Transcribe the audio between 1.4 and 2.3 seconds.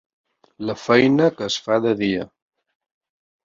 que es fa de dia.